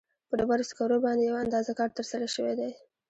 په 0.27 0.33
ډبرو 0.39 0.67
سکرو 0.69 0.97
باندې 1.05 1.23
یو 1.29 1.41
اندازه 1.43 1.71
کار 1.79 1.89
ترسره 1.97 2.27
شوی 2.35 2.53
دی. 2.59 2.69